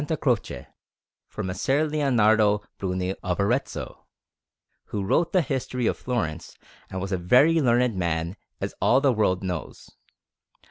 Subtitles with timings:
[0.19, 0.65] Croce
[1.27, 4.07] for Messer Lionardo Bruni of Arezzo,
[4.85, 6.57] who wrote the History of Florence
[6.89, 9.91] and was a very learned man as all the world knows.